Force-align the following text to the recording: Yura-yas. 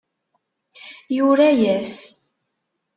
Yura-yas. 1.15 1.93